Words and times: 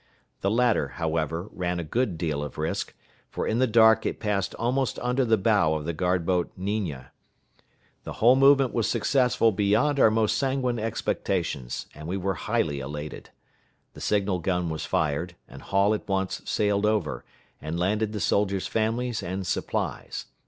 The 0.39 0.49
latter, 0.49 0.87
however, 0.97 1.47
ran 1.51 1.79
a 1.79 1.83
good 1.83 2.17
deal 2.17 2.41
of 2.41 2.57
risk, 2.57 2.95
for 3.29 3.45
in 3.45 3.59
the 3.59 3.67
dark 3.67 4.03
it 4.03 4.19
passed 4.19 4.55
almost 4.55 4.97
under 4.97 5.23
the 5.23 5.37
bow 5.37 5.75
of 5.75 5.85
the 5.85 5.93
guard 5.93 6.25
boat 6.25 6.51
Niña. 6.59 7.11
The 8.03 8.13
whole 8.13 8.35
movement 8.35 8.73
was 8.73 8.89
successful 8.89 9.51
beyond 9.51 9.99
our 9.99 10.09
most 10.09 10.39
sanguine 10.39 10.79
expectations, 10.79 11.85
and 11.93 12.07
we 12.07 12.17
were 12.17 12.33
highly 12.33 12.79
elated. 12.79 13.29
The 13.93 14.01
signal 14.01 14.39
gun 14.39 14.71
was 14.71 14.87
fired, 14.87 15.35
and 15.47 15.61
Hall 15.61 15.93
at 15.93 16.07
once 16.07 16.41
sailed 16.45 16.87
over, 16.87 17.23
and 17.61 17.79
landed 17.79 18.11
the 18.11 18.19
soldiers' 18.19 18.65
families 18.65 19.21
and 19.21 19.45
supplies. 19.45 20.25